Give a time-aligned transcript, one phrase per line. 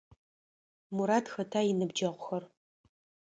[0.95, 2.43] Мурат, хэта уиныбджэгъур?